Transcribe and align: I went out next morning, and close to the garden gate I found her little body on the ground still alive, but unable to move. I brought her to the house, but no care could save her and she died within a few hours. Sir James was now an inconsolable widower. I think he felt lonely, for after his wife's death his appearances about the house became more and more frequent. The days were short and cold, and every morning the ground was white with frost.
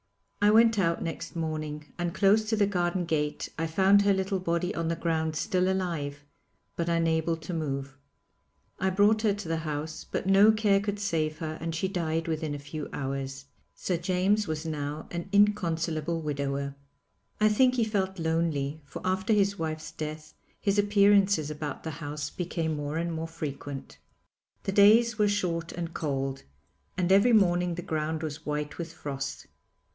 I 0.43 0.49
went 0.49 0.79
out 0.79 1.03
next 1.03 1.35
morning, 1.35 1.85
and 1.99 2.15
close 2.15 2.45
to 2.49 2.55
the 2.55 2.65
garden 2.65 3.05
gate 3.05 3.49
I 3.59 3.67
found 3.67 4.01
her 4.01 4.13
little 4.15 4.39
body 4.39 4.73
on 4.73 4.87
the 4.87 4.95
ground 4.95 5.35
still 5.35 5.71
alive, 5.71 6.25
but 6.75 6.89
unable 6.89 7.37
to 7.37 7.53
move. 7.53 7.95
I 8.79 8.89
brought 8.89 9.21
her 9.21 9.35
to 9.35 9.47
the 9.47 9.57
house, 9.57 10.03
but 10.03 10.25
no 10.25 10.51
care 10.51 10.79
could 10.79 10.99
save 10.99 11.37
her 11.37 11.59
and 11.61 11.75
she 11.75 11.87
died 11.87 12.27
within 12.27 12.55
a 12.55 12.59
few 12.59 12.89
hours. 12.91 13.45
Sir 13.75 13.95
James 13.97 14.47
was 14.47 14.65
now 14.65 15.07
an 15.11 15.29
inconsolable 15.31 16.19
widower. 16.19 16.73
I 17.39 17.47
think 17.47 17.75
he 17.75 17.83
felt 17.83 18.17
lonely, 18.17 18.81
for 18.83 19.03
after 19.05 19.33
his 19.33 19.59
wife's 19.59 19.91
death 19.91 20.33
his 20.59 20.79
appearances 20.79 21.51
about 21.51 21.83
the 21.83 21.91
house 22.01 22.31
became 22.31 22.75
more 22.75 22.97
and 22.97 23.13
more 23.13 23.27
frequent. 23.27 23.99
The 24.63 24.71
days 24.71 25.19
were 25.19 25.27
short 25.29 25.71
and 25.71 25.93
cold, 25.93 26.41
and 26.97 27.11
every 27.11 27.33
morning 27.33 27.75
the 27.75 27.83
ground 27.83 28.23
was 28.23 28.47
white 28.47 28.79
with 28.79 28.91
frost. 28.91 29.45